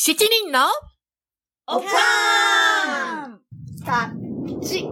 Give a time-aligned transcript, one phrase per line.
[0.00, 0.60] 七人の
[1.66, 3.40] おかーん
[3.84, 4.88] タッチ。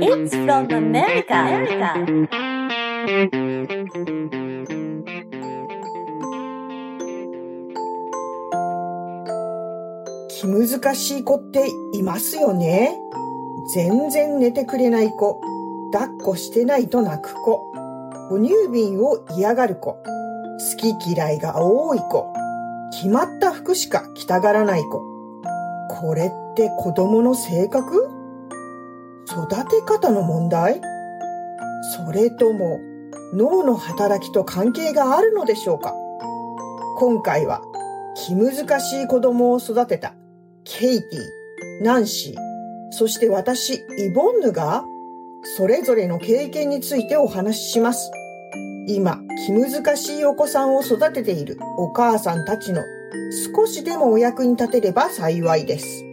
[0.00, 1.34] It's from America.
[1.34, 2.28] America.
[10.28, 12.96] 気難しい子っていますよね。
[13.74, 15.40] 全然寝てくれない子、
[15.92, 17.70] 抱っこしてないと泣く子、
[18.30, 22.32] 哺乳瓶を嫌がる子、好き嫌いが多い子、
[22.92, 25.02] 決まった服しか着たがらない子。
[25.90, 28.08] これって子供の性格？
[29.26, 30.80] 育て方の問題？
[31.96, 32.80] それとも
[33.34, 35.94] 脳の働きと関係があるのでしょうか？
[36.98, 37.60] 今回は
[38.14, 40.14] 気難しい子供を育てた
[40.64, 42.36] ケイティ、ナンシー、
[42.92, 44.84] そして私、イボンヌが、
[45.42, 48.10] それぞれの経験についてお話しします。
[48.86, 52.82] 今、気難しいお子さんを育てているお母さんたちの
[53.56, 56.11] 少しでもお役に立てれば幸いです。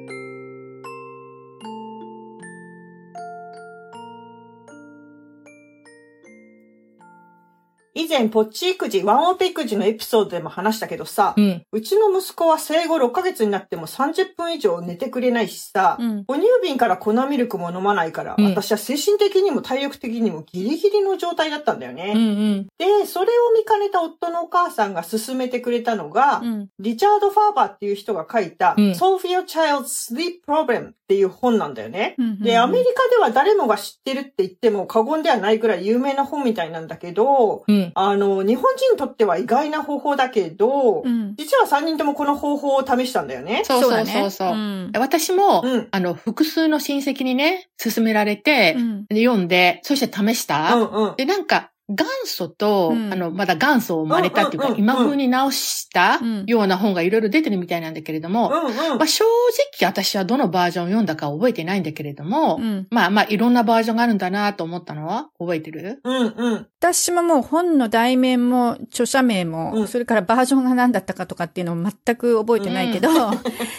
[8.00, 11.64] 以前、ポッチ育児、ワンオペ育児のエピソードでも話したけどさ、うん。
[11.69, 16.23] うちの息子は生後6ヶ月になっても30分以上寝てくれないしさ、うん。
[16.25, 22.14] 哺乳瓶から粉ミルクも飲まないから、うん私は精神的にも体力的にもギリギリの状態だったんだよね。
[22.16, 22.22] うん。
[22.22, 22.67] うん。
[22.78, 26.69] で、それを見かねた夫のお母さんが勧めてくれたのが、うん。
[26.80, 32.16] リチャード・ファーバーっていう人が書いた、うん Solve Your Child's Sleep Problem っていう本なんだよね。
[32.17, 32.39] うん。
[32.39, 37.89] で、アメリカでは誰もが知ってるって言っても過言ではないくらい有名な本みたいなんだけど、うん。
[37.95, 41.36] あの、日本人にとっては意外な方法だけど、うん。
[41.38, 43.64] 実は3人ともこの方法を試したんだよね。
[43.66, 44.56] そうそうそうそう。
[44.56, 44.92] ん。
[44.98, 45.88] 私も、うん。
[45.92, 49.06] あの、複数の親戚にね、勧められて、うん。
[49.08, 50.76] で読んで、そして試した。
[50.76, 51.16] うんうん。
[51.16, 62.88] で、なんか、元祖と、うんあの、まだ元祖を生まれたっていうか、今風に直したうんような本がいろいろ出てるみたいなんだけれども、まあ、正直私はどのバージョンを読んだか覚えてないんだけれども、うん。
[62.91, 66.00] まあまあ、いろんなバージョンがあるんだなと思ったのは覚えてる？
[66.03, 66.68] うんうん。
[66.80, 73.09] 私ももう本の題名も著者名も、うんそれからバージョンが何だったかとかっていうのも全く覚えてないけど、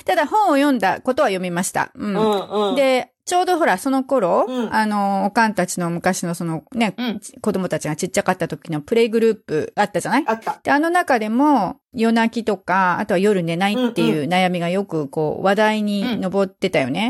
[0.05, 1.93] ただ本を読んだことは読みました。
[1.95, 4.75] うんうんうん。、で、ちょうどほら、その頃、うん。
[4.75, 7.21] あの、おかんたちの昔のそのね、うん。
[7.41, 10.25] 子供たちがちっちゃかった時のプレイグループあったじゃない？
[10.27, 10.59] あった。
[10.61, 17.09] で、あの中でも、夜泣きとか、あとは夜寝ないっていう悩みがよくこう話題に上ってたよね。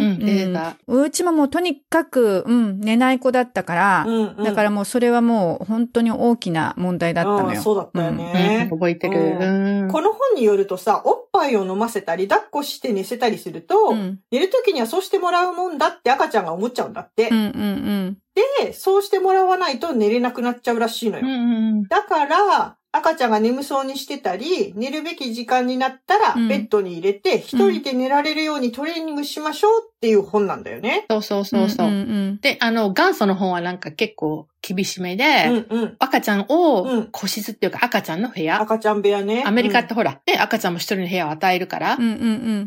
[0.89, 1.03] うん。
[1.03, 4.45] うちももうとにかく、うん、寝ない子だったから、うんうん。
[4.45, 7.61] だからもうそれはもう本当に大きな問題だったのよ。
[7.61, 8.69] そうだったようんね。
[8.71, 9.21] 覚えてる。
[9.21, 17.29] ううんこの本によるとさ、おっぱいを飲ませたり、抱っこして寝せたりすると、うん寝るときにはそうしてもらうもんだって赤ちゃんが思っちゃうんだって。
[17.29, 18.19] うんうんうん。
[18.65, 21.27] で、そうしてもらわないと寝れなくなっちゃうらしいのよ。
[21.27, 31.07] うんうんだから、赤ちゃんが眠そうにしてたり、寝るべき時間になったらうん、ベッドに入れて、一人で寝られるようにトレーニングしましょうっていう本なんだよね。
[31.09, 31.89] そうそうそうそう。
[31.89, 35.97] んんで、あの、元祖の本はなんか結構厳しめで、うんうん。
[35.99, 39.45] 赤ちゃんうんを個室っていうか赤ちゃんの部屋、赤ちゃん部屋ね。
[39.47, 42.15] アメリカってほら、ね、赤ちゃんも一人の部屋を与えるからうん、うんう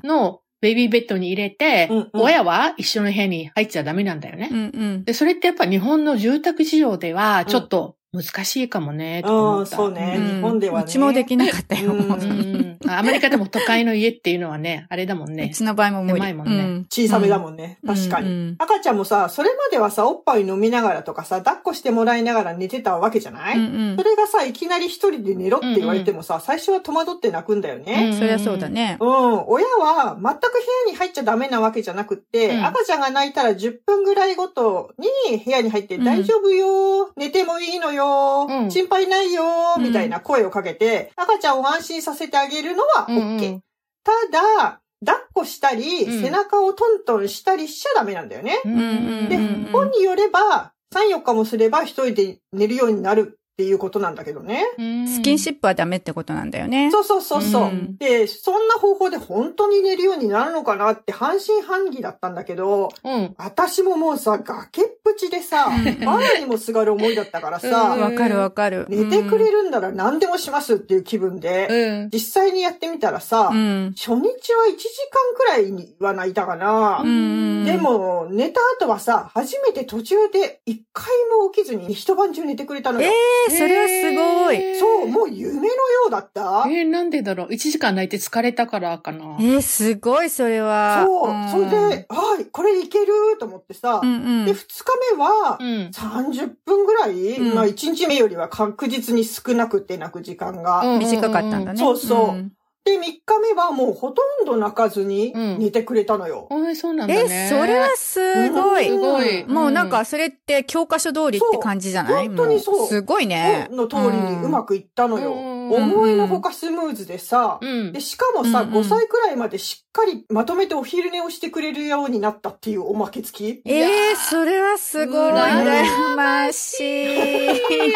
[0.06, 0.07] ん。
[0.07, 4.50] のベイビーベッドに入れて、うんうん親は一緒の部屋に入っちゃダメなんだよね。
[4.50, 4.63] うんう
[5.00, 5.03] ん。
[5.03, 9.75] で、それってやっぱ日本の住宅事情ではちょっと難しいかもね、とか思うん、った。
[9.75, 10.16] そうね。
[10.18, 10.85] うん日本ではね。
[10.85, 11.94] うちもできなかったよ。
[11.94, 15.50] うんもううんアメリカでも都会の家っていうのはね、あれだもんうね。
[15.53, 16.16] ちの場合も無理。
[16.16, 17.79] 狭いもんねうん小さめだもんね。
[17.85, 18.29] 確かに。
[18.29, 28.13] うん赤ちゃんもさ、それまではさ、おっぱい飲みながらとかさ、抱っこしてもらいながら寝てたわけじゃない、うんうんそれがさ、いきなり一人で寝ろって言われてもさ、最初は戸惑って泣くんだよね。
[28.18, 28.97] そりゃそうだね。
[29.00, 29.09] うん、
[29.47, 38.03] 親は全く部屋に入っちゃダメなわけじゃなくって、うん赤ちゃんが泣いたら10分ぐらいごとに部屋に入って、うん大丈夫よ、寝てもいいのよ、
[38.50, 38.72] うん。
[38.72, 39.44] 心配ないよ、
[39.78, 39.84] うん。
[39.84, 43.12] みたいな声をかけて、赤ちゃんを安心させてあげるのは OK。
[43.12, 43.62] うんうん。
[44.03, 46.22] ただ、抱っこしたり、うん。
[46.22, 48.59] 背中をトントンしたりしちゃダメなんだよね。
[48.63, 54.66] でうん本によれば、3、4日もすれば一人で寝るようになるっていうことなんだけどね。
[55.06, 56.89] スキンシップはダメってことなんだよね。
[56.89, 63.36] そうそうそうそう、うんで、そんな方法で本当に寝るようになるのかなって半信半疑だったんだけど、うん。
[63.38, 68.88] 私ももうさ、崖っぷちでさ、うんバラにもすがる思いだったからうんさ、わかるわかる。
[68.89, 72.10] 寝てくれるんなら何でもしますっていう気分で、うん。
[72.12, 73.94] 実際にやってみたらさ、うん。
[73.95, 77.01] 初日は1時間くらいには泣いたかな。
[77.04, 77.66] うん。
[77.66, 81.06] で、も、寝た後はさ、初めて途中で一回
[81.38, 83.12] も起きずに一晩中寝てくれたのよ。
[83.12, 84.12] えー、それはす
[84.45, 84.56] ごい。
[84.57, 85.72] えーそう、もう夢のよ
[86.07, 86.66] うだった？
[86.68, 89.38] えーなんでだろう ?1 時間泣いて疲れたからかな。
[89.40, 91.06] えー、すごい、それは。
[91.07, 94.45] そう、んそれで、はい、これいけると思ってさ、うんうん。
[94.45, 94.86] で、二日
[95.18, 95.92] 目はう、ん。
[95.94, 100.81] 30分ぐらい、うんまあ一日目よりは確実に少なくて泣く時間が。
[100.81, 101.80] うん短かったんだね。
[101.80, 102.51] そうそうん
[102.85, 106.47] で、三日目はもうほとんど泣かずにうん寝てくれたのよ。
[106.51, 107.21] えーそうなんだね。
[107.45, 108.85] え、それはすごい。
[108.88, 109.45] すごい。
[109.45, 112.27] もうなんか、それって教科書通りって感じじゃない？
[112.27, 113.68] 本当にそうもすごいね。
[113.71, 115.33] の通りにうまくいったのよ。
[115.33, 118.01] うん思いのほかスムーズでさ、うんで、。
[118.01, 123.62] しかもさ、うんうん5歳くらいまでしっかりまとめてお昼寝をしてくれるようになったっていうおまけ付き？
[123.65, 125.31] ええそれはすごい。
[125.31, 127.07] 羨ましい。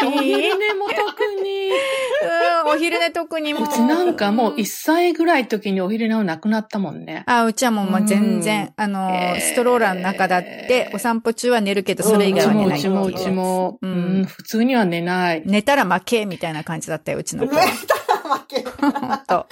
[0.06, 1.72] お昼寝も特に。
[2.64, 3.62] うん、お昼寝特にもう。
[3.64, 7.24] うちなんかもう1歳ぐらいの時にお昼寝はなくなったもんね。
[7.26, 15.42] あ、うちはもうまあ全然、うんあの、えーストローラーの中だって、お散歩中は寝るけど、それ以外は寝ないっていううちもうちも、ううんん、普通には寝ない。
[15.44, 17.97] 寝たら負けみたいな感じだったよ、うちのね子。、たら
[18.28, 18.60] 負け。
[18.62, 18.90] ほん
[19.26, 19.46] と。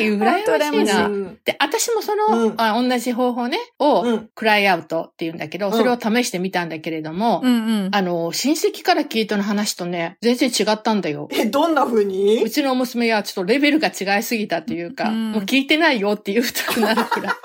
[0.00, 1.06] えー、羨ましいな。
[1.06, 7.90] うんで、私もその、うんあ同じ方法ね、を、うんクライアウトって言うんだけど、うんそれを試してみたんだけれども、うんうん。
[7.92, 11.28] あの、親戚から聞いたの話とね、全然違ったんだよ。
[11.32, 12.42] え、どんな風に？
[12.42, 17.32] うちの娘はちょっとレベルが違いすぎたというか、うんもう聞いてないよって言うたくなるくらい。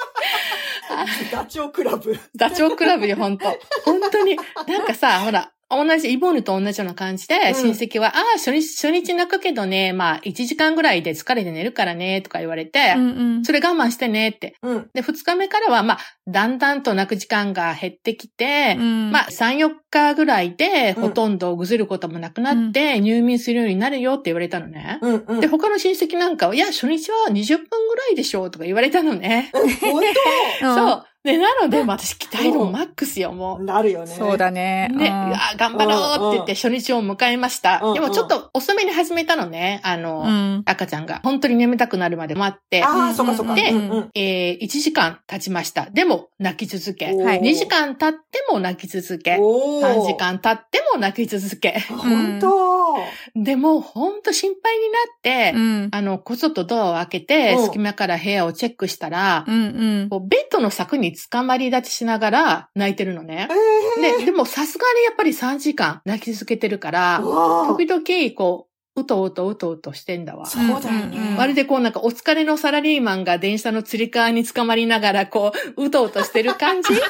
[1.32, 2.18] ダチョウクラブ。
[2.36, 3.46] ダチョウ倶楽部よ、本当
[3.84, 4.38] 本当に。
[4.68, 13.46] なんかさ、ほら、同じ、イボーヌと同じような感じで、うん親戚は、ああ、初日、初日泣くけどね、まあ、1時間ぐらいで疲れて寝るからね、とか言われて、うんうん。
[13.46, 14.56] それ我慢してねって。
[14.62, 14.90] うん。
[14.94, 25.00] で、2日目からは、まあ、だんだんと泣く時間が減ってきて、うんまあ、3、4日ぐらいで、うんほとんどぐずることもなくなって、入眠するようになるよって言われたのね。
[25.02, 25.26] うん。
[25.28, 25.40] うん。
[25.40, 29.52] で、他の親戚なんかは、いや、初日は20分ぐらいでしょうとか言われたのね。
[29.82, 30.04] 本
[30.76, 31.06] そう。
[31.24, 34.08] で、なので、まあ私、期待度マックスよ、も当なるよね。
[34.08, 34.90] そうだね。
[34.92, 34.96] う。
[34.98, 37.80] ね、うんうわ頑張ろうって言って初日を迎えました。
[37.82, 40.64] うんでもちょっと遅めに始めたのね、あの、うん。
[40.66, 41.22] 赤ちゃんが。
[41.24, 42.84] 本当に眠たくなるまで待って。
[42.84, 43.56] ああ、うんそっかそっか。
[43.56, 45.90] でうんうんえー、1時間経ちました。
[45.90, 47.06] でも、泣き続け。
[47.06, 49.38] はい2時間経っても泣き続け。
[49.40, 50.18] おー3時。
[50.18, 51.80] 間経っても泣き続け。
[51.90, 52.98] 本当。
[53.36, 55.00] でも、ほんと心配にな
[55.48, 55.90] って、うん。
[55.92, 60.10] あの、こそっとドアを開けて、うん隙間から部屋をチェックしたら、うんうん。
[60.10, 63.48] こうベッドの柵に捕まり立ちしながら泣いてるのね。
[64.00, 67.22] えで、でもさすがにやっぱり3時間泣き続けてるから
[67.68, 68.02] 時々
[68.36, 70.46] こう、うとうとうとうとしてんだわ。
[70.46, 71.36] そうだよね。
[71.36, 76.90] まるでこうなんかお疲れのサラリーマンが電車のつり革に捕まりながらこう、うとうとしてる感じ？
[76.96, 77.02] で、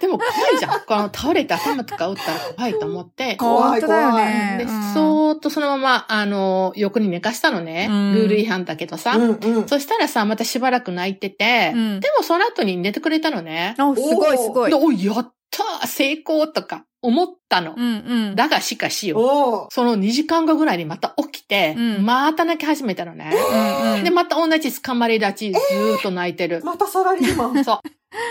[0.00, 0.80] でも怖いじゃん。
[0.86, 4.56] この倒れて頭とか打ったら怖いと思って、怖い本当だよね。
[4.58, 7.86] で、うんそーっとそのまま、あの、横に寝かしたのね。
[7.90, 9.12] うんルール違反だけどさ。
[9.16, 9.68] うんうん。
[9.68, 13.74] そしたらさ、またしばらく泣いてて、うんでもその後に寝てくれたのね。
[13.78, 14.76] あ、すごいすごいで、。
[14.76, 17.74] お、やったー成功とか思ったの。
[17.76, 18.36] うんうん。
[18.36, 19.18] だがしかしよ。
[19.18, 23.32] おーその2時間後ぐらいにまた起きて、うんまた泣き始めたのね。
[23.34, 26.62] うんうんで、また同じ捕まり立ち、ずーっと泣いてる。
[26.64, 27.64] またサラリーマン。
[27.64, 27.80] そう。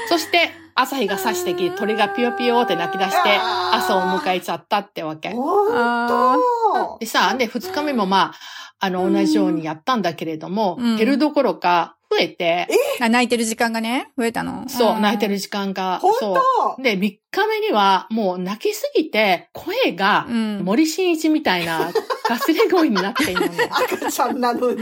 [0.10, 3.38] そして、朝日が差してきて、鳥がピヨピヨって泣き出して、
[3.74, 5.30] 朝を迎えちゃったってわけ。
[5.32, 5.68] 本
[6.08, 8.32] 当でさ、で、二日目もま
[8.80, 12.68] あ、あの、同じようにやったんだけれども、うん減るどころか、増えて、
[13.02, 14.68] あ、泣いてる時間がね、増えたの？
[14.68, 15.34] そう、泣いてる。
[15.34, 16.82] る時間が、本そ当う。
[16.84, 20.60] で、三日目には、もう泣きすぎて、声がう、ん。
[20.64, 21.92] 森進一みたいな、
[22.24, 23.70] かすれ声になっているのね。
[24.00, 24.82] 赤ちゃんなのに。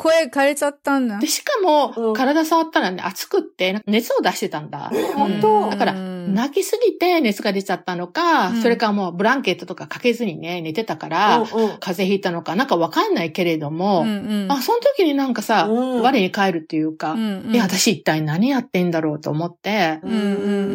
[0.00, 1.18] 声枯れちゃったんだ。
[1.18, 1.26] で、。
[1.26, 2.14] しかも、うん。
[2.14, 4.90] 体触ったらね、熱くって、熱を出してたんだ。
[4.92, 5.14] え、うん。
[5.14, 6.34] 本当だからうん。
[6.34, 8.62] 泣きすぎて熱が出ちゃったのか、うん。
[8.62, 11.48] それかもうブランケットとかかけずにね、寝てたから、うんうん。
[11.80, 14.52] 風邪ひいたのかなんかわかんないけれども、うんうん。
[14.52, 16.02] あ、その時になんかさ、うん。
[16.02, 17.56] 我に返るっていうか、うんうん。
[17.56, 20.16] え、私一体何やってんだろうと思って、うんう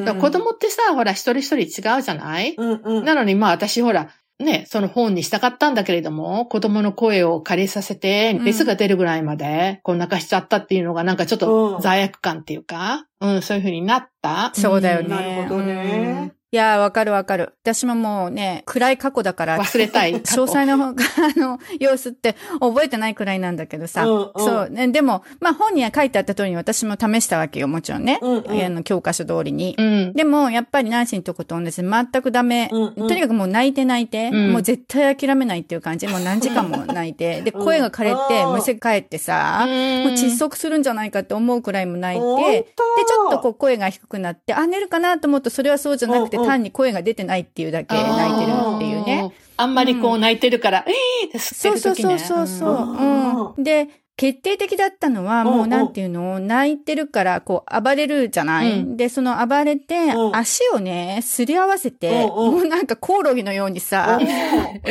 [0.01, 0.05] ん。
[0.05, 3.05] だから子供ってさ、ほら一人一人違うじゃない、うんうん。
[3.05, 14.51] なのにまあ私ほら、ね、その本にしたかったんだけれども、子供の声を借りさせて、ん熱が出るぐらいまで、こう泣かしちゃったっていうのがなんかちょっうんと罪悪感っていうか、うん、そういう風になった。
[14.53, 15.07] そうだよね。
[15.07, 17.53] なるほどねうんいやー、わかるわかる。
[17.63, 19.59] 私ももうね、暗い過去だから。
[19.59, 20.15] 忘れたい。
[20.23, 20.95] 詳細の、 あ
[21.35, 24.05] の、様子って覚えてないくらいなんだけどさ。
[24.05, 24.87] うんうんそう、ね。
[24.87, 28.19] でも、まあ本には書いてあった通りに私も試したわけよ、もちろんね。
[28.21, 29.75] うんうんあの、教科書通りに。
[29.77, 30.13] うん。
[30.13, 32.69] でも、やっぱりナンシーのとこと同じで全くダメ。
[32.71, 36.07] うんうんとにかくもう泣いて泣いて、うんもう絶対諦めないっていう感じ。
[36.07, 37.41] もう何時間も泣いて。
[37.43, 39.67] で、声が枯れて、うんむせ返ってさ、もう
[40.13, 49.31] 窒息するんじゃないかって思うくらいも泣いて、で、ちょっとこう声が低くなって、あ、寝るかなと思うとそれはそうじゃなくて、うんうん単に声が出てないっていうだけ泣いてるっていうね。。
[49.57, 50.91] あんまりこう泣いてるから、え
[51.23, 52.19] えーって吸ってそうそうる時ね。
[52.19, 52.69] そうそうそう。
[52.69, 53.63] うんうん。
[53.63, 53.87] で、
[54.17, 64.19] 決定的だったのは、うんうんもうなんていうの、泣いてるから、こう、暴れるじゃない、うんで、その暴れて、うん足をね、すり合わせて、うんうんもうなんかコオロギのようにさ、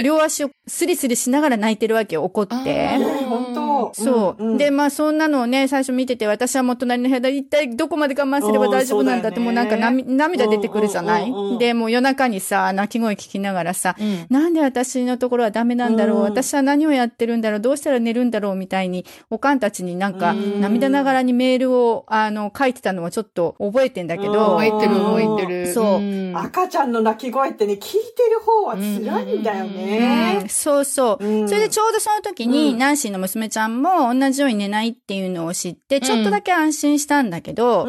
[0.02, 2.98] 両足をスリスリしながら泣いてるわけよ、怒って。
[3.92, 4.56] そう、んん。
[4.56, 11.58] で、まあそんなのをね、最初見てて、私はもう隣の部屋で一体どこまで我慢すれば大丈夫なんだって、うんもうなんか涙涙出てくるじゃない、うんうんうんうん。
[11.58, 14.26] で、もう夜中にさ、泣き声聞きながらさ、うん。
[14.30, 16.22] なんで私のところはダメなんだろう、うん。
[16.24, 17.60] 私は何をやってるんだろう？
[17.60, 20.60] どうしたら寝るんだろうみたいに、おかんたちになんか、うん。
[20.60, 25.72] 涙ながらにメールを、あの、書いてたのはちょっと覚えてんだけど、覚えてる覚えてる。
[25.72, 26.00] そう。
[26.00, 26.32] ん。
[26.36, 27.88] 赤ちゃんの泣き声ってね、聞いて
[28.30, 30.48] る方は辛いんだようねん。
[30.48, 31.24] そうそう。
[31.24, 31.48] うん。
[31.48, 32.78] それでちょうどその時に、うん。
[32.78, 37.86] ナンシーの娘ちゃんも同じように寝ないっていうのを知って、ちょっとだけ安心したんだけど、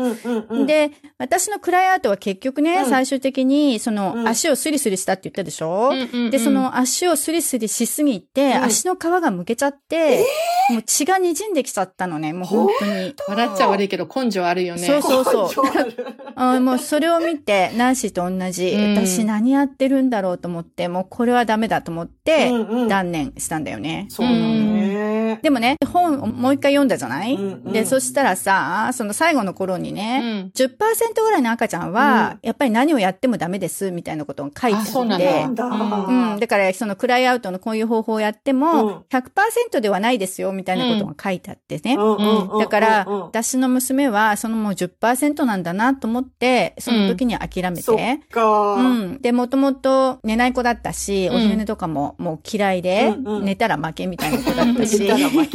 [0.65, 4.27] で、私のクライアウトは結局ね、うん最終的に、その、うん。
[4.27, 5.91] 足をスリスリしたって言ったでしょ、
[6.31, 8.63] で、その足をスリスリしすぎて、うん。
[8.63, 10.25] 足の皮がむけちゃって、
[10.69, 13.15] もう血が滲んできちゃったのね、もう本当に。
[13.27, 14.85] 笑っちゃ悪いけど根性あるよね。
[14.85, 16.59] そうそうそう。
[16.61, 18.95] もうそれを見て、ナンシーと同じ、うん。
[18.95, 22.51] 私何やってるんだろうと思って、もうこれはダメだと思って、
[22.89, 24.07] 断念したんだよね。
[24.09, 25.39] そうだね。
[25.41, 30.51] でもね、本をもう一回読んだじゃない、うんうんで、そしたらさ、その最後の頃にうね、ん。
[30.53, 30.77] 10%
[31.21, 34.89] ぐらいの赤ちゃんは、やっぱり何をやってもダメです、みたいなことを書いてあって。
[34.89, 35.65] あそうなんだ。
[35.65, 36.39] うん。
[36.39, 41.95] だから、そのクライアウトのこういう方法をやってうんも、100%ではないですよ、みたいなことが書いてあってね。
[41.95, 47.81] うんうんうんだから、うんうん私の娘は、そのもう10%なんだなと思って、その時に諦めて。
[47.81, 47.97] そっ
[48.31, 48.73] か。
[48.75, 49.21] うん。
[49.21, 55.19] で、もともと寝ない子だったし、うんお昼寝とかももう嫌いで、うんうん寝たら負けみたいな子だったし言っ。
[55.19, 55.54] たら負け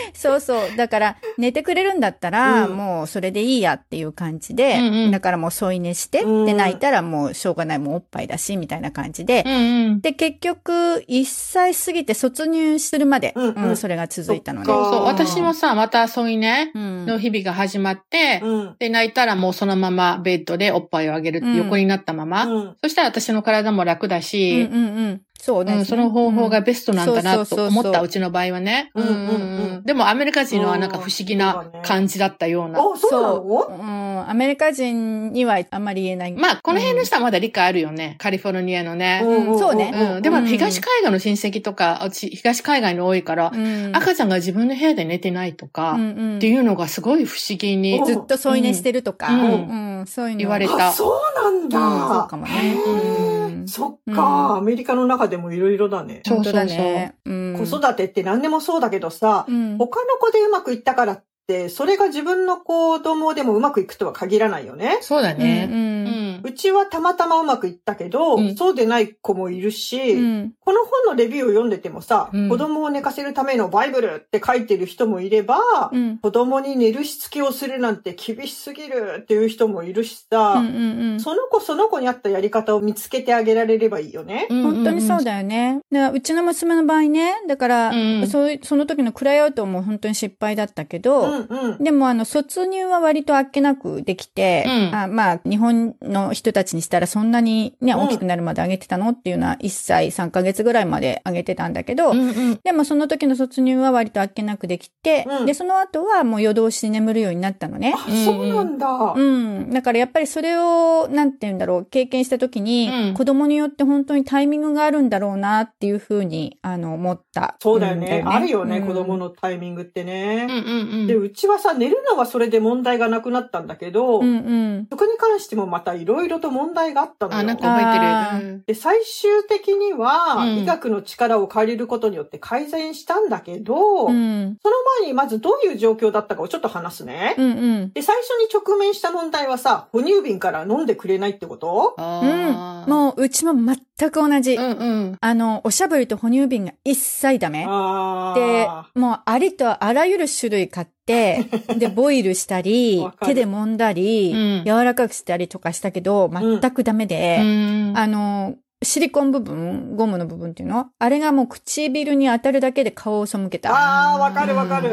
[0.13, 0.75] そうそう。
[0.77, 10.01] だから、寝てくれるんだったら、うんもうそれでいいやっていう感じで、うんうんだからもう添い寝して、うんで、泣いたらもうしょうがない、もうおっぱいだし、みたいな感じで、うんうん。
[10.01, 10.71] で、結局、
[11.07, 14.65] 1歳過ぎて卒入するまで、うんうんそれが続いたのね。
[14.65, 18.75] そっかそう、私もさ、また添い寝うんの日々が始まって、うん。
[18.79, 22.45] で、泣いたらもうそのままベッドでおっぱいをあげる横になったまま。
[22.45, 25.21] うんそしたら私の体も楽だうんし、うんうん。
[25.39, 25.73] そうね。
[25.73, 28.91] うん、その方法がベストなんだなと思った、うちの場合はね。
[28.93, 32.79] うんうんうんでもアメリカ人のはなんか不思議な感じだったような。
[32.79, 33.73] あ、そうう。
[33.73, 34.29] うん。
[34.29, 36.31] アメリカ人にはあんまり言えない。
[36.33, 38.15] まあ、この辺の人はまだ理解あるよね。
[38.19, 39.21] カリフォルニアのね。
[39.21, 39.91] んそうね。
[40.15, 40.21] うん。
[40.21, 45.95] でもうん東海岸の親戚とか、うち東海岸に多いからう、ん、赤ちゃんが自分の部屋で寝てないとか、っ
[46.39, 48.05] ていうのがすごい不思議にうん。
[48.05, 49.99] ずっと添い寝してるとか、うん。
[49.99, 50.07] うん。
[50.07, 50.39] そういうの。
[50.39, 50.89] 言われた。
[50.89, 51.79] あ、そうなんだ。
[51.79, 53.30] うんそうかもね
[53.67, 56.21] そっうんか、アメリカの中でもいろいろだね。
[56.25, 57.15] そう本当だね。
[57.25, 64.99] うん子育てって何でもそうだけどさ、うん他の子でうまくいったからって、それが自分の子供でもうまくいくとは限らないよね。
[65.01, 65.67] そうだね。
[65.69, 66.20] ううんん。
[66.43, 68.55] うちはたまたまうまくいったけど、うん。
[68.55, 70.53] そうでない子もいるし、うん。
[70.59, 72.49] この本のレビューを読んでてもさ、うん。
[72.49, 75.57] 子供を寝かせるためのバイブルって書いてる人もいれば、
[75.91, 76.17] うん。
[76.17, 80.73] 子供に寝るしつけをするなんて厳しすぎるっていう人もいるしさ、うんうん
[81.13, 81.19] うん。
[81.19, 84.47] その子その子に合ったやり方を見つけてあげられればいいよね。
[84.49, 85.81] 本当にそうだよね。
[85.91, 91.83] だからうちの娘の場合ね、だから、うんそういうその時のクライアウトも本当に失敗だったけど、うんうん。
[91.83, 94.95] でもあの、卒入は割とあっけなくできて、うん。
[94.95, 102.59] あまあ、日本の人たちにしたらそんなにね、うん大きくなるまで上げてたのっていうのは1歳3ヶ月ぐらいまで上げてたんだけど、うんうん。
[102.63, 107.93] でもその時の卒入は割とあっけなくできて、うんで、その後はもう夜通し眠るようになったのね。
[107.95, 108.87] あ、そうなんだ。
[109.15, 109.69] うん。
[109.71, 117.55] だからやっぱりそれを、なんて言うんだろう、経験した時に、うん子供によって本当にタイミングがあるんだろうなっていうふうに、あの、思った。
[117.59, 118.21] そうだよね。
[118.21, 120.47] んあるよね、うん子供のタイミングってうんね。
[120.49, 121.23] うんで、うん。
[121.23, 124.37] うちはさ、寝るのはそれで問題がなくなったんだけど、うんう
[124.79, 124.87] ん。
[124.89, 127.39] そこに関してもまたいろいろと問題があったのよ。
[127.39, 128.51] あ、なんか覚えてる。
[128.51, 134.57] うんで、最終的には、うん医学の力を借りることによって改善したんだけど、うん。
[134.61, 137.35] その前にまずどういう状況だったかをちょっと話すね。
[137.37, 137.51] うんう
[137.85, 137.91] ん。
[137.93, 141.95] で、最初に直面した問題はさ、哺乳瓶から飲んでくれないってこと？
[141.97, 143.77] あーもう、うちも全
[144.09, 144.55] く同じ。
[144.55, 145.17] うんうん。
[145.19, 147.65] あの、おしゃぶりと哺乳瓶が一切ダメ。
[147.67, 151.45] あであ。、もうありとあらゆる種類買って、
[151.77, 160.87] で、ボイルしたり手で揉んだり、うん柔らかくしたりとかしたけど、全くダメで、うんあの、シリコン部分、ゴムの部分っていうの？
[160.97, 163.71] あれがもう唇に当たるだけで顔を背けた。
[163.71, 164.89] ああ、わかるわかる。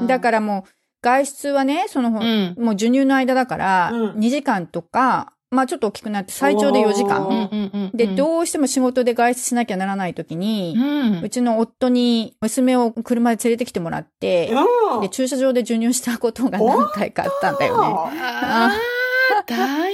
[0.00, 0.06] うん。
[0.06, 0.70] だからもう、
[1.02, 2.54] 外出はね、その、うん。
[2.56, 7.28] もう授乳の間だから、うん2時間とか、まあちょっと大きくなって最長で4時お間。
[7.28, 10.76] ーで、どうしても仕事で外出しなきゃならない時に、
[11.22, 14.52] うちの夫に娘を車で連れてきてもらって、
[14.94, 15.00] うん。
[15.00, 17.88] で、駐車場で授乳したことが何回かあったんだよね。
[19.46, 19.93] 大変。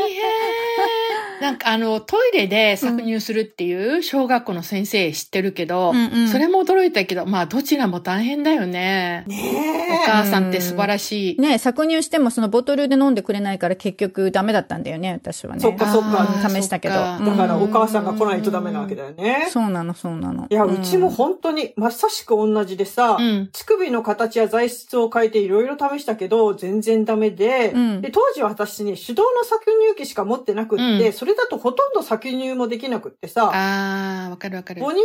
[1.40, 9.24] なんかあの、トイレで搾乳するっていう小学校の先生知ってるけど、うんうんそれも驚いたけど、まあどちらも大変だよね。
[9.26, 11.40] ねお母さんって素晴らしい。
[11.40, 15.60] ね搾乳してもそのボトルで飲んでくれないから結局ダメだったんだよね、私はね。
[15.60, 16.94] そっかそっかうん試したけど。
[16.94, 19.48] だからうんお母さんが来ないとダメなわけだよね。
[19.50, 20.46] そうなの、そうなの。
[20.48, 23.48] いや、んうちも本当にまさしく同じでさ、うん。
[23.52, 34.82] 乳首の形や材質を変えていろいろ試したけど、全然ダメで、うんで、当時は私ね、手動の搾乳機しか持ってなくって、うんそれだとほとんど搾乳もできなくってさ、あー、わかるわかる。
[34.82, 35.00] 母乳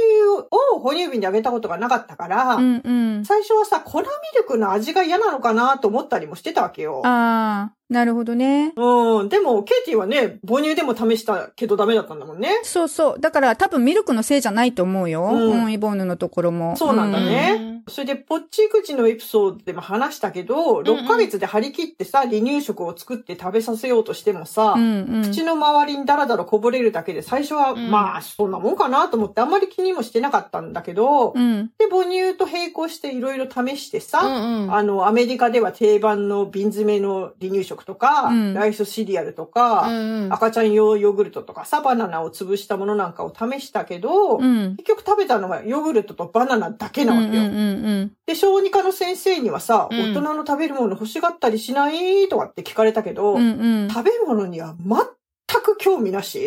[0.75, 3.25] を哺乳瓶であげたことがなかったから、うんうん。
[3.25, 4.05] 最初はさ、粉ミ
[4.37, 7.01] ルクの味が嫌なのかなと思ったりもしてたわけよ。
[7.05, 8.73] ああ、なるほどね。
[8.75, 9.29] うん。
[9.29, 12.49] でも、ケイティはね、母乳でも試したけどダメだったんだもんね。
[12.63, 13.19] そうそう。
[13.19, 15.29] だから多分ミルクのせいじゃないと思うよ。
[15.31, 16.75] うんうん、イボーヌのところも。
[16.77, 25.21] そうなんだねうんそれで、ポッチ口のエピソードでも話したけど、6ヶ月で張り切ってさ、離乳食を作って食べさせようとしてもさ、うんうん。
[25.23, 31.71] 口の周りにダラダラこぼれるだけで、最初は、うんまあ、そんなもんかなと思ってあんまり気にもしてなかったんだけど、うん。
[31.77, 34.73] で、母乳と並行していろいろ試してさ、うんうん。
[34.73, 44.75] あの、アメリカでは定番の瓶詰めの離乳食とか、うんライスシリアルとか、うんうん赤ちゃん用ヨーグルトとかさ、バナナを潰したものなんかを試したけど、うん。
[44.77, 47.43] 結局食べたのはヨーグルトとバナナだけなわけよ。
[47.43, 53.41] うんうんうんで、小児科の先生にはさ、うん大人の食べるもの欲しがったりしないとかって聞かれたけど、うん。
[53.41, 53.89] うんうん。
[53.89, 56.39] 食べ物には全く興味なし、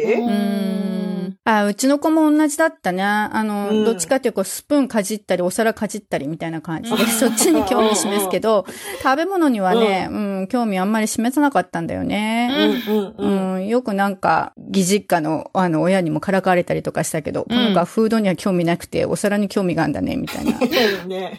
[1.48, 3.02] あ、うちの子も同じだったね。
[3.02, 8.66] あの、うんどっちかっていうと、スプーンかじったり、お皿かじったりみたいな感じで、うん そっちに興味示すけど、
[9.02, 12.78] 食べ物にはね、うん、興味あんまり示さなかったんだよね。
[12.86, 13.56] うんうんううん。
[13.60, 20.52] ん、よくなんか、義実家の、あの、親にもからかわれたりとかしたけど、この子はフードには興味なくて、お皿に興味があるんだね、みたいな。
[20.58, 21.38] そうよね。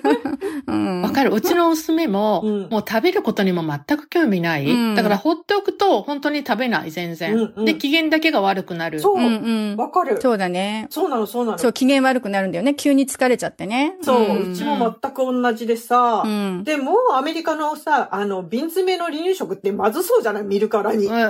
[0.66, 1.02] うん。
[1.02, 1.34] わかる。
[1.34, 4.66] うちの娘も、うんもう食べることにも全く興味ない。
[4.66, 7.34] うんだから放っておくと本当に食べない、全然。
[7.34, 9.00] うんうんで、機嫌だけが悪くなる。
[9.00, 9.76] そうう、んうん。
[9.76, 10.20] わかる。
[10.20, 10.86] そうだね。
[10.90, 11.58] そうなの、そうなの。
[11.58, 12.74] そう、機嫌悪くなるんだよね。
[12.74, 13.96] 急に疲れちゃってね。
[14.02, 16.64] そう、んうちも全く同じでさ、うん。
[16.64, 20.42] でも、アメリカのさ、あの、瓶詰めの離乳食ってまずそうじゃない？
[20.44, 21.06] 見るからに。
[21.06, 21.26] うんだ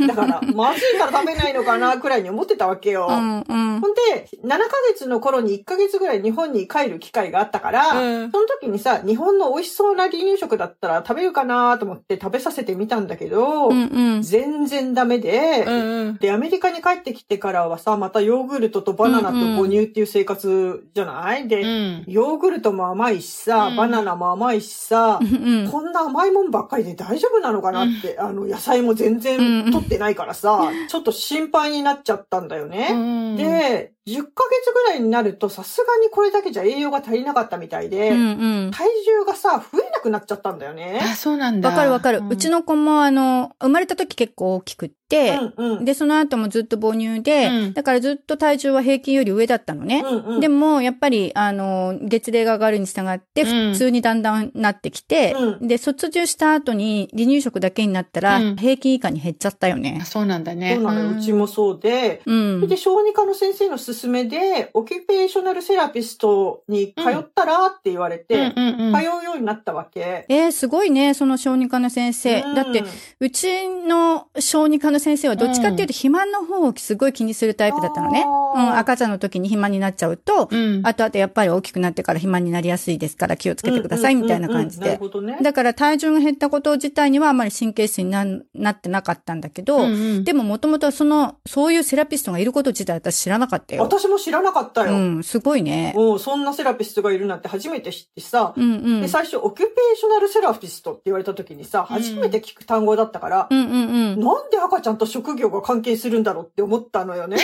[0.00, 3.06] うんから、まずいから食べないのかな、くらいに思ってたわけよ。
[3.08, 3.80] うんうん。
[3.80, 4.58] ほんで、7ヶ
[4.92, 14.22] 月の頃に1ヶ月ぐらい日本に帰る機会があったから、うんその時にさ、日本の美味しそうな離乳食だったら食べるかなと思って食べさせてみたんだけど、うんうん。
[14.22, 22.04] 全然ダメで、うんうんで、アメリカに帰ってきてからはさ、またヨーグルトとバナナと母乳っていう生活じゃない、で、うん。
[22.06, 23.76] ヨーグルトも甘いしさ、うん。
[23.76, 32.88] バナナも甘いしさ、うんこんな甘いもんばっかりで大丈夫なのかなって、あの、野菜も全然取ってないからさ、ちょっと心配になっちゃったんだよね。
[32.92, 33.36] うん。
[33.36, 38.70] で、10ヶ月ぐらいになるとさすがにこれだけじゃ栄養が足りなかったみたいで、うんうん。
[38.72, 41.00] 体重がさ、増えなくなっちゃったんだよね。
[41.02, 41.68] あ、そうなんだ。
[41.68, 42.22] わかるわかる。
[42.28, 45.84] うちの、の子もあの、生まれた時結構大きくって、うんうん。
[45.84, 50.02] で、その後もずっと母乳で、うんだからずっと体重は平均より上だったのね。
[50.04, 60.04] うんうん、でも、やっぱり、あの、月齢が上がるに従って、うん普通にだんだんなってきて、うで、卒業した後に離乳食だけになったら、うん平均以下に減っちゃったよねあ。
[60.04, 60.74] そうなんだね。
[60.76, 61.18] そうなのよ。
[61.18, 62.68] うちもそうで、うん。
[62.68, 70.26] で、小児科の先生の勧めで、オキュペーショナルセラピストに通ったらって言われて、通うようになったわけ。
[70.28, 72.40] えー、すごいね、その小児科の先生。
[72.42, 72.84] うんだって、
[73.20, 78.24] うちの小児科の先生はどっちかっていうと肥満の方をすごい気にするタイプだったのね。
[78.26, 80.82] あうーん、赤ちゃんの時に肥満になっちゃうと、うん。
[80.84, 84.98] あとあとやっぱり大きくなってから肥満になりやすいですから気をつけてくださいみたいな感じで。
[85.42, 88.24] だから体重が減ったこと自体にはあまり神経質にな
[88.54, 93.81] なってなかったんだけど、うんうんでももともとその、そういうセラピストがいること自体私知らなかったよ。
[93.82, 94.94] 私も知らなかったよ。
[94.94, 95.92] うん、すごいね。
[95.94, 99.00] もうそんなセラピストがいるなんて初めて知ってさ、うんうん。
[99.02, 104.20] で、最初、オキュペーショナルセラピストって言われた時にさ、うん初めて聞く単語だったから、うんうんうん。
[104.20, 107.36] なんで赤ちゃんと職業が関係するんだろうって思ったのよね。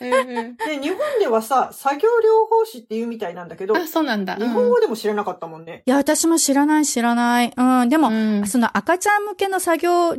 [0.00, 4.36] で、日本ではさ、作業療法士って言うみたいなんだけど、あ、そうなんだ。
[4.36, 5.82] 日本語でも知らなかったもんね。
[5.86, 7.52] いや、私も知らない知らない。
[7.56, 10.10] うん、でも、うんその赤ちゃん向けの作業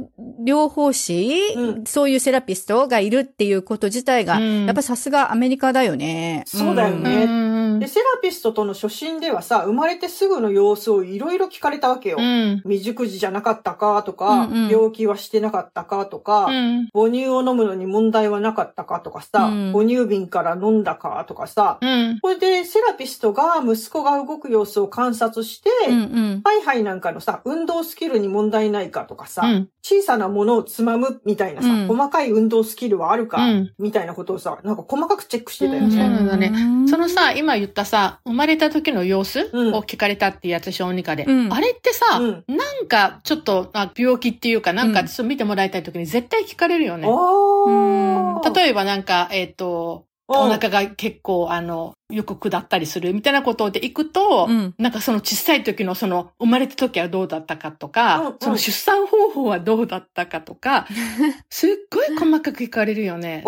[0.45, 4.65] 療法士、うんそういうセラピストがいるっていうこと自体が、うん。
[4.65, 6.43] やっぱさすがアメリカだよね。
[6.47, 7.23] そうだよね。
[7.23, 12.17] うんで、セラピストとの初診ではさ、生まれてすぐの様子をいろいろ聞かれたわけよ。
[12.19, 12.57] うん。
[12.63, 16.89] 未熟児じゃなかったかとか、うんうん病気はしてなかったかとか、うん。
[16.93, 22.19] 母乳を飲むのに問題はなかったかとかさ、うん母乳瓶から飲んだかとかさ、うん。
[22.21, 26.03] これでセラピストが息子が動く様子を観察して、うんう
[26.35, 26.41] ん。
[26.43, 41.25] ハイハイなんかのさ、運動スキルに問題ないかとかさ、うん小さなものをつまむみたいなさ、うん細かい運動スキルはあるか、うんみたいなことをさ、なんか細かくチェックしてたようんそうそのさ、今言っったさ、生まれた時の様子うんを聞かれたっていうやつ、小児科で。
[41.25, 47.07] うんあれってさ、うんなんかちょっとあ病気っていうか、なんかうんちょっと見てもらいたい時に絶対聞かれるよね。
[47.07, 48.49] ああ。
[48.49, 60.87] 例えばなんか、えっ、と、お腹が結構、あの、よく下ったりするみたいなことで行くと、うんなんかその小さい時のその生まれた時はどうだったかとか、うんうんその出産方法はどうだったかとか、
[61.49, 63.43] すっごい細かく聞かれるよね。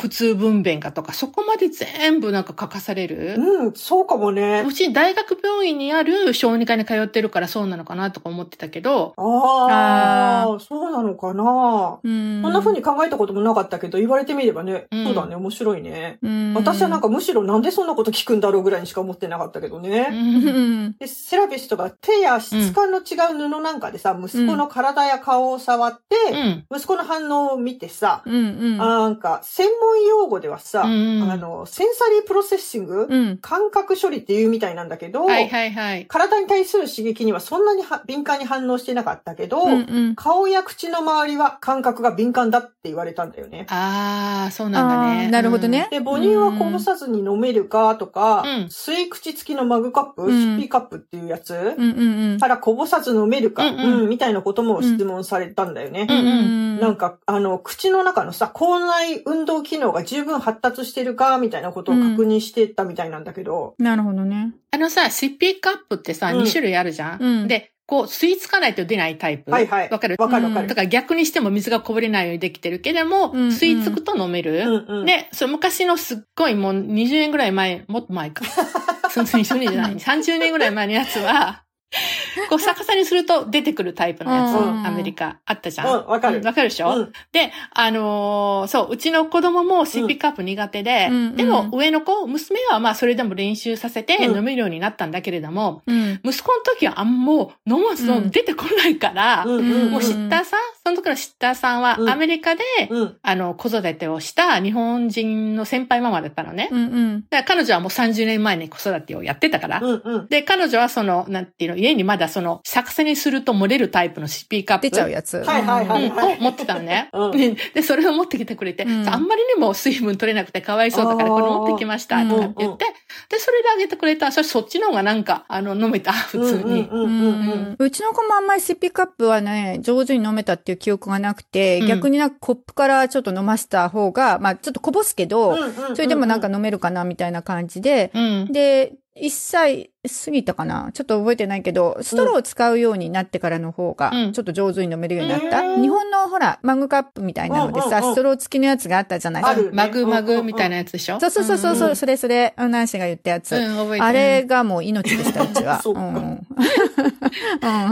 [0.00, 3.34] 普通分娩かとか、そこまで全部なんか書かされる？
[3.38, 4.64] うん、そうかもね。
[4.66, 11.98] うち大学病院にある小児科に通ってるからそうなのかなとか思ってたけど、ああ、そうなのかな。
[12.02, 16.18] うんこんな風に考えたこともなかったけど、言われてみればね、うんそうだね、面白いね。
[16.22, 20.08] うん私はなんかむしろなんでそんなこと聞くんだろうぐらいにしか思ってなかったけどうね。
[20.10, 26.66] うんんで、セラピストが手や質感の違う布なんかでさ、息子の体や顔を触って、うん。
[26.76, 28.38] 息子の反応を見てさ、うんう
[28.74, 36.06] んなんか、専門用語ではさ、うんあの、 sensory processing、うん感覚処理っていうみたいなんだけど、はいはいはい。
[36.06, 43.66] 体に対する刺激にはそんなには敏感に反応してなかったけど、うんうん顔や口の周りは感覚が敏感だって言われたんだよね。
[43.68, 45.30] ああ、そうなんだね。
[45.30, 56.06] なるほどねで、母乳はこぼさずに飲めるかとか、うん吸い口付きのマグカップ、うん sippy cup っていうやつ、うんうんうんからこぼさず飲めるか、うんうんうんみたいなことも質問されたんだよね。
[56.08, 64.54] うんうんなんか、あの、口の中のさ、口内運動機能が十分発達してるか、みたいなことを確認してたみたいなんだけど、なるほどね。
[64.70, 69.50] あのさ、シッピーカップってさ、うん2種類あるじゃんで、こう、吸い付かないと出ないタイプ。
[69.50, 69.90] はいはい。
[69.90, 70.16] わかる？
[70.18, 70.68] わかるわかる。
[70.68, 74.52] だから逆にしても水がこぼれないようにできてるけれども、うんうん吸い付くと飲める？
[74.88, 75.06] うんうん。
[75.06, 78.44] で、それ昔のすっごいもう20年ぐらい前、もっと前か。
[79.10, 79.94] その20年じゃない。
[79.96, 81.63] 30年ぐらい前のやつは、
[82.48, 84.86] こう逆さにすると出てくるタイプのやつ、うん。
[84.86, 85.38] アメリカ。
[85.46, 85.86] あったじゃん。
[85.86, 86.40] うんわかる。
[86.42, 87.12] わかるでしょ、うん。
[87.32, 91.36] で、あのーそう、うちの子供もシッピーカップ苦手で、うん。
[91.36, 94.36] でも上の子、娘はまあそれでも練習させてうん。
[94.36, 96.20] 飲めるようになったんだけれども、うん。
[96.24, 98.30] 息子の時はあんもう飲ますのうん。
[98.30, 103.16] 出てこないから、もうシッターさん、その時のシッターさんはうんアメリカで、うん。
[103.22, 106.68] あの、子育てをした日本人の先輩ママだったのね。
[106.70, 106.84] うんう
[107.16, 107.24] ん。
[107.30, 109.80] だから彼女はもう30年前に子育てをやってたから。
[109.80, 110.28] うんうん。
[110.28, 114.82] で、彼女はその、なんていうの、家にまだその、逆さにすると漏れるタイプのシッピーカップ。
[114.82, 115.38] 出ちゃうやつ。
[115.38, 117.08] はいはいはいうんを持ってたのね。
[117.14, 122.84] うんでで、それを持ってきてくれて、うんあんまりにも水分取れなくてかわいそうだからこれ持ってきました、とかって言って、
[123.30, 124.30] で、それであげてくれた。
[124.32, 126.88] それそっちの方がなんか、あの、飲めた、普通に。
[126.90, 127.30] うんうんうんう
[127.72, 127.76] ん。
[127.78, 131.86] うちの子もあんまりシッピーカップはね、上手に飲めたっていう記憶がなくて、うん。
[131.86, 135.96] 逆になんかコップからちょっと飲ませた方が、まあちょっとこぼすけど、うんうんうん。
[135.96, 138.52] それでもなんか飲めるかなみたいな感じで、うん。
[138.52, 139.90] で、1歳
[140.24, 140.90] 過ぎたかな？
[140.92, 145.60] ちょっと覚えてないけど、ストローを使うようになってからの方がうん、ちょっと上手に飲めるようになった。
[145.60, 149.44] うん日本のほら、マグカップみたいなのでさ、うんうんうんストロー付きのやつがあったじゃない？
[149.44, 151.20] あるねマグマグみたいなやつでしょ？
[151.20, 153.54] そうそうそうそう、うんうんそれそれ、ナンシーが言ったやつ。
[153.54, 154.04] うん、覚えてる。
[154.04, 155.80] あれがもう命でした、うちは。
[155.80, 156.44] そうかん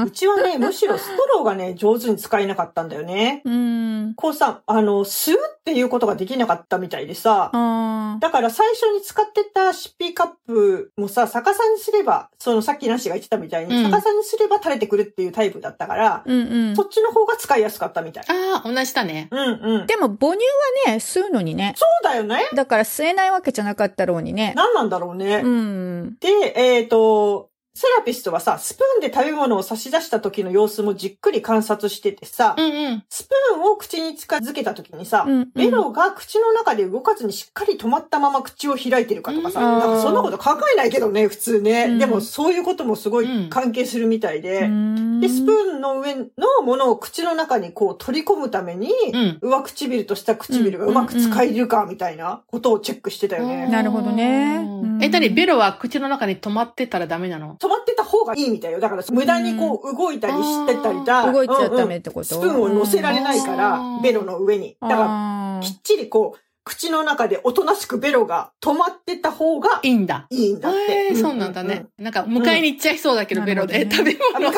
[0.04, 3.42] うちはね、むしろストローがね、上手に使えなかったんだよね。
[3.44, 4.14] うん。
[4.16, 16.82] こうさ、あの、吸うっていうことができなかったみたいでさ、あだから最初に使ってたシッピーカップもさ、逆さにすれば、そのさっきなしが言ってたみたいに、うん逆さにすれば垂れてくるっていうタイプだったから、うんうんそ。
[16.82, 18.24] っちの方が使いやすかったみたい。
[18.28, 19.28] ああ、同じだね。
[19.30, 19.86] うんうん。
[19.86, 20.44] でも母乳
[20.86, 21.74] はね、吸うのにね。
[21.76, 22.48] そうだよね。
[22.54, 24.54] だから吸えないわけじゃなかったろうにね。
[24.56, 25.42] 何なんだろうね。
[25.44, 26.16] うん。
[26.20, 33.04] で、えっ、と、セラピストはさ、スプーンで食べ物を差し出した時の様子もじっくり観察しててさ、うんうん。
[33.08, 35.50] スプーンを口に近づけた時にさ、うんうん。
[35.54, 41.86] ベロが口の中で動かずにしっかり止まったまま口を開いてるかとかさ、うんなんかそんなこと考えないけどね、普通ね。
[41.86, 41.98] うん。
[41.98, 49.38] でもそういうこともすごい関係するみたいで、で、スプーンの上のものを口の中にこう取り込むために、うん。
[49.40, 53.66] 上唇と下唇がうまく使えるかみたいなことをチェックしてたよね。
[53.68, 54.56] なるほどね。
[54.62, 55.02] うん。
[55.02, 57.56] え、なに、ベロは口の中に止まってたらダメなの？
[57.62, 58.80] 止まってた方がいいみたいよ。
[58.80, 61.30] だから無駄にこう動いたりしてたりだ。
[61.30, 62.24] 動いちゃダメうんってこと？
[62.24, 64.76] スプーンを乗せられないからう、んベロの上に。
[64.80, 70.26] だから、きっちりこう、口の中でおとなしくベロが止まってた方がいいんだ。
[70.30, 70.78] いいんだって。
[70.78, 71.86] ええそうなんだね。
[71.98, 73.84] なんか、迎えに行っちゃいそうだけど、うんベロで。
[73.84, 74.50] な食べ物。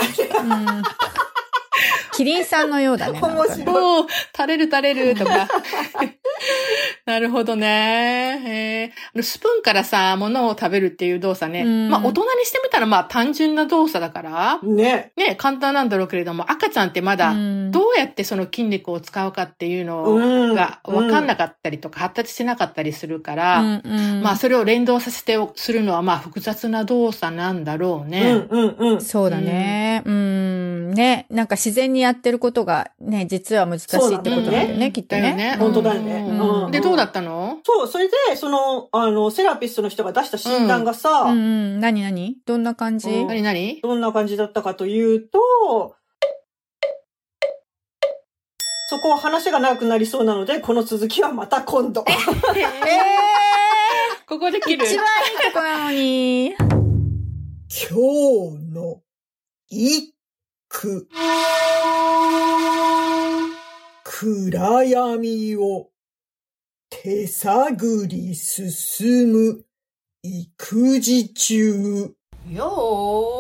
[2.19, 3.21] うんキリンさんのようだね。
[3.21, 5.49] 面白いもう、垂れる垂れるとか。
[7.07, 8.41] なるほどね。
[8.45, 11.63] へえあのスプーンからさ、物を食べるっていう動作ね。
[11.63, 15.13] うんまあ、大人にしてみたら、まあ、単純な動作だから、ね。
[15.17, 28.35] ね、簡単なんだろうけれども、赤ちゃんってまだ、うんどうやってその筋肉を使うかっていうのうんが分かんなかったりとか、発達してなかったりするから、うんうんまあ、それを連動させてするのは、まあ、複雑な動作なんだろううね。
[28.35, 29.01] んうんうん。
[29.01, 30.03] そうだね。
[30.05, 30.54] うん。
[30.95, 31.27] ね。
[31.31, 35.35] なんか自然にやってることがね、実は難しいってことなんだよね、ねきっとね。
[35.35, 35.57] ね。
[35.59, 37.59] 本当だよねうんうんで、どうだったの？
[37.65, 41.81] そう、それで、その、あの、セラピストの人が出した診断がさ、うんうん。
[41.81, 42.37] 何何？
[42.47, 43.81] どんな感じ、うん何何？
[43.83, 45.39] どんな感じだったかというと、
[48.91, 52.05] そこは話が長くなりそうなので、この続きはまた今度。
[52.09, 52.13] え
[54.29, 54.85] ここで切る？
[54.85, 56.55] ー、一番いいとこなのに。
[57.77, 57.89] 今
[58.57, 59.01] 日の
[59.69, 60.14] 一
[60.75, 61.09] 句。
[64.03, 65.91] 暗闇を
[66.91, 69.65] 手探り進む
[70.23, 72.15] 育児中。
[72.51, 73.35] よ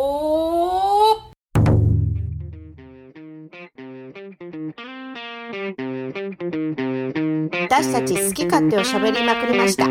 [7.68, 9.87] 私たち好き勝手を喋りまくりました。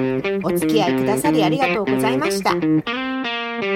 [0.47, 3.02] お付き合いくださりありがとうございました。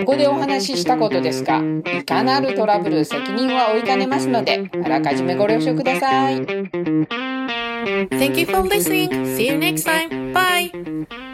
[0.05, 1.62] ここでお話ししたことですが、
[1.99, 6.41] いかなるトラブル責任は負いかねますので、あらかじめご了承ください。
[8.10, 9.10] Thank you for listening.
[9.36, 10.33] See you next time.
[10.33, 11.26] Bye.